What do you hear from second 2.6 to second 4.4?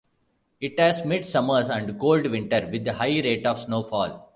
with high rate of snowfall.